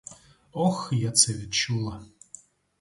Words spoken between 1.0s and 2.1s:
це відчула.